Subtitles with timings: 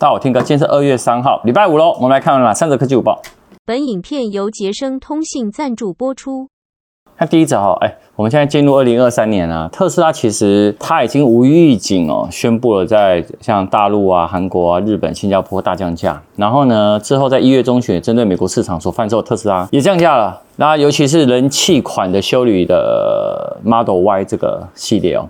[0.00, 1.92] 大家好，我 Tim 哥，今天是二月三号，礼拜五喽。
[1.96, 3.20] 我们来看哪三则科技午报。
[3.66, 6.48] 本影片由杰生通信赞助播出。
[7.18, 16.22] 那第一则哈，哎，我们现在进入二零二三年啊，特斯拉其实它已经无预警哦，宣布了在像大陆啊、韩国啊、日本、新加坡大降价。
[16.34, 20.40] 然后呢，之后在一月中旬，针对美国市场所贩售的特斯拉也降价了。
[20.56, 25.28] 那尤其是人气款的修旅的 Model Y 这个系列哦。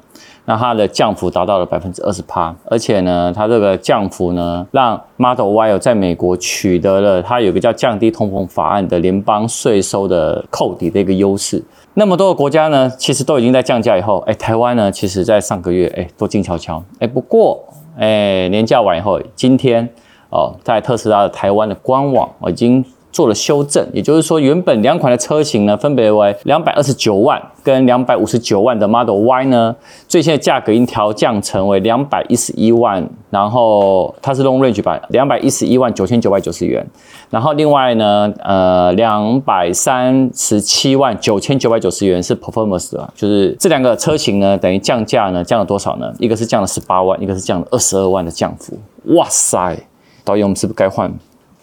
[0.51, 11.63] 那它的降幅达到了百分之二十八，而且呢，它这个降幅呢，让 Model Y 在美国取得了它有个叫降低通膨法案的联邦税收的扣抵的一个优势。
[11.95, 17.63] 那么多个国家呢，其实都已经在降价以后，哎，台湾呢，其实在上个月，哎，都静悄悄，哎，不过，
[17.97, 19.89] 哎，年假完以后，今天
[20.31, 22.85] 哦，在特斯拉的台湾的官网已经。
[23.13, 29.75] 做了修正，也就是说，原本两款的车型呢，分别为两百二十九万跟两百五十九万的 Model Y 呢，
[30.07, 36.87] 最新的价格已经调降成为两百一十一万，然后它是 Long Range 版，两百一十一万九千九百九十元，
[37.31, 46.13] 然后另外呢，呃，两百三十七万九千九百九十元是 Performance 的，就是这两个车型呢，等于降价呢，降了多少呢？
[46.19, 48.79] 一个是降了十八万，一个是降了二十二万的降幅。
[49.17, 49.77] 哇塞，
[50.25, 51.13] 导演，我们是不是该换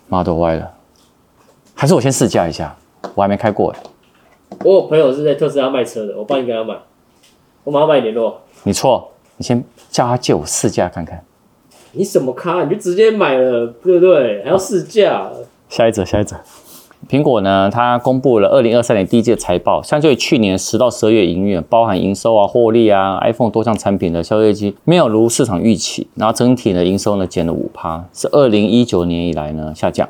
[0.10, 0.77] Model Y 了？
[1.80, 2.76] 还是我先试驾一下，
[3.14, 3.80] 我还没开过哎。
[4.66, 6.76] 我有朋友是在特斯拉卖车的，我帮你跟他买，
[7.64, 8.42] 我马上帮你联络。
[8.64, 11.24] 你错，你先叫他借我试驾看看。
[11.92, 12.64] 你什么咖？
[12.64, 14.44] 你就直接买了，对不对？
[14.44, 15.30] 还要试驾？
[15.70, 16.36] 下一则，下一则。
[17.08, 30.10] 苹果呢，它公布了二零二三年第一季的财报，相较于去年十到十二月营运，包含营收啊、获利啊、iPhone 多项产品的销售业绩没有如市场预期，然后整体的营收呢减了五趴，是二零一九年以来呢下降。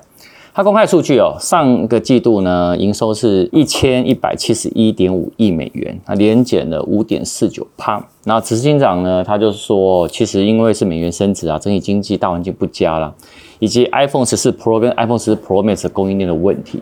[0.58, 8.04] 它公开数据哦，上个季度呢，营收是一千一百七十一点五亿美元，啊，年减了五点四九趴。
[8.24, 13.14] 然后执行长呢，他就说，其实因为是美元升值啊，整体经济大环境不佳啦，
[13.60, 16.82] 以及 iPhone 十四 Pro 跟 iPhone 十四 Pro Max 供应链的问题。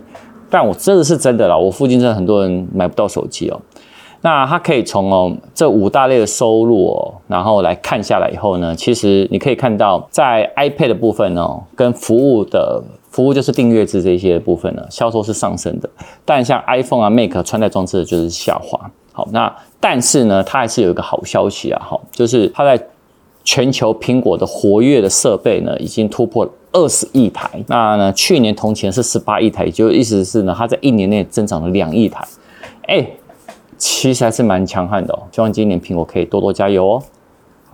[0.49, 3.59] 但我这个是真的啦，我附近真的很多人买不到手机哦。
[4.21, 12.81] 那他可以从哦这五大类的收入哦，然后来看下来以后呢，其实你可以看到，在 iPad 的部分哦，跟服务的。
[13.15, 15.89] 服务就是订阅制这些部分呢，销售是上升的，
[16.25, 18.77] 但像 iPhone 啊、Mac 穿戴装置就是下滑。
[19.13, 22.77] 好，那但是呢，它还是有一个好消息啊，好，就是它在
[23.45, 27.49] 全球苹果的活跃的设备呢，已经突破了二十亿台。
[27.67, 32.21] 那呢，去年同期是十八亿台，就意思是呢，它在一年内增长了两亿台。
[32.87, 33.07] 哎，
[33.77, 35.23] 其实还是蛮强悍的哦。
[35.31, 37.03] 希望今年苹果可以多多加油哦。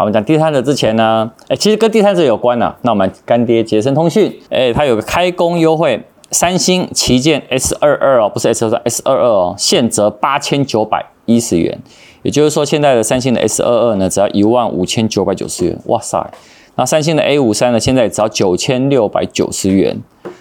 [0.02, 11.78] 我们讲第三者之前呢，哎，其实跟第三者有关呐、那我们干爹杰森通讯，哎，它有个开工优惠，三星旗舰 S 二二哦，不是 S 二三，S 二二哦，现折八千九百一十元。
[12.24, 15.78] 也就是说，现在的三星的 S 二二呢，只要一万五千九百九十元。
[15.86, 16.32] 哇塞！
[16.76, 19.98] 那三星的 A 五三呢，现在只要九千六百九十元。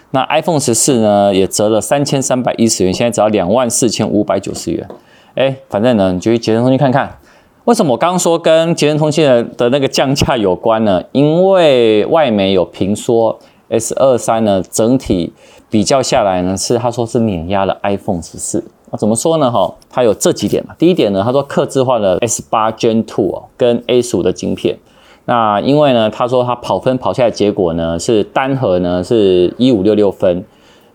[0.09, 4.87] 那 iPhone 十四呢，也折了三千三百一十元，现在只要两万四千五百九十元。
[5.35, 7.17] 哎，反正呢，你就去杰森通讯看看。
[7.65, 11.03] 为什么我刚刚说跟杰森通信的的那个降价有关呢？
[11.11, 13.37] 因为外媒有评说
[13.69, 15.31] S 二三呢，整体
[15.69, 18.63] 比较下来呢，是他说是碾压了 iPhone 十四。
[18.89, 19.51] 啊，怎么说呢？
[19.51, 20.73] 哈，它有这几点嘛。
[20.79, 24.79] 第一点呢，他说刻制化的 S 八 Gen Two 哦，跟 A 十五的晶片。
[25.25, 30.43] 那因为呢，他说他跑分跑下来结果呢，是单核呢是一五六六分。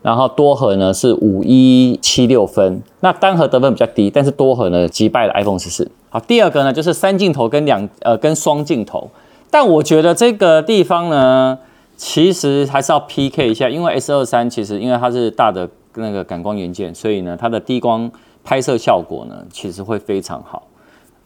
[0.03, 5.89] 然后多核呢是五一七六分，那单核得分比较低，但是多核呢击败了 iPhone 十四。
[6.09, 9.09] 好，第二个呢就是三镜头跟两呃跟双镜头，
[9.51, 11.59] 但我觉得这个地方呢
[11.95, 18.09] 其实还是要 PK 一下，因为 S 二三其实因为它是大的那个感光元件，所以呢它的低光
[18.43, 20.67] 拍摄效果呢其实会非常好。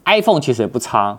[0.06, 1.18] iPhone 其实也不差，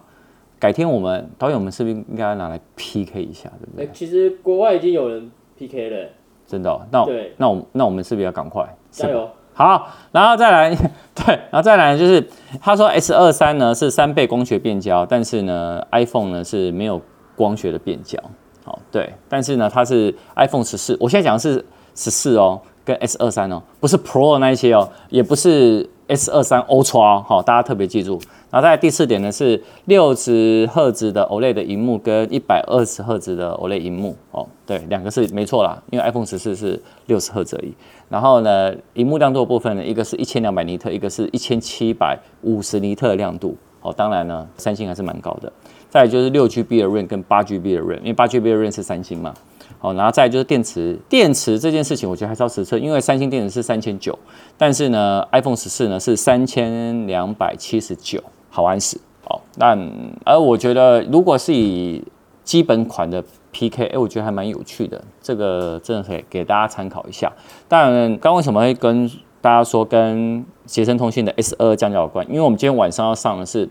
[0.59, 3.89] 改天我们导演我们是不是应该拿来 PK 一下，对不对？
[3.93, 6.09] 其实国外已经有人 PK 了。
[6.45, 9.31] 真的、哦，那对那我那我们是不是要赶快加油？
[9.55, 10.75] 好，然后再来，
[11.15, 12.27] 对，然后再来就是
[12.61, 17.01] 他说 S 二三呢是三倍光学变焦，但是呢 iPhone 呢是没有
[17.37, 18.19] 光学的变焦。
[18.65, 21.65] 好，对，但是呢它是 iPhone 十四，我现在讲的是
[21.95, 28.21] 十四哦，跟 S 二三哦，不是 Pro 那一些哦，也不是 S 二三 Ultra 哦，好，大家特别记住。
[28.53, 37.73] 然后在第四点呢是六十赫兹的 OLED 的荧幕跟一百二十赫兹的 OLED 荧幕哦，对，两个是没错啦，因为 iPhone 十四是六十赫兹而已。
[38.11, 43.57] 然后呢，荧幕亮度的部分呢，一个是一千两百尼特，一个是一千七百五十尼特的亮度。
[43.81, 45.51] 哦，当然呢，三星还是蛮高的。
[45.89, 49.33] 再就是六 GB 的 RAM 跟八 GB 的 RAM，因为八 GB 的 RAM 是三星嘛。
[49.79, 54.17] 好，然后再就是电池，电池这件事情我觉得还是要实测，因为三星电池是三千九，
[54.59, 58.23] 但是呢，iPhone 十四呢是三千两百七十九。
[58.55, 59.79] 好安死哦，但
[60.27, 62.05] 而我觉得，如果是以
[62.45, 67.33] 基本款的 PK，哎，我觉得还蛮有趣的，这个真的可以给大家参考一下。
[67.67, 69.11] 当然，刚为什么会跟
[69.41, 72.27] 大家说跟捷升通信的 S 二二降价有关？
[72.29, 73.69] 因为我们今天晚上要上的是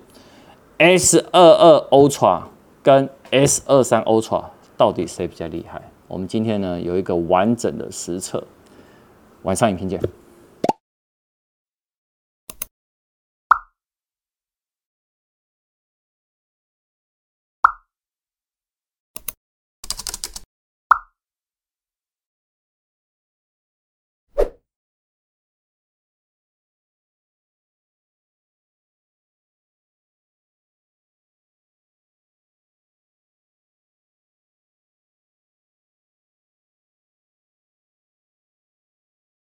[0.79, 2.41] S 二二 Ultra
[2.81, 4.45] 跟 S 二三 Ultra，
[4.75, 5.81] 到底谁比较厉害？
[6.07, 8.43] 我们今天呢有一个完整的实测，
[9.43, 10.01] 晚上影片见。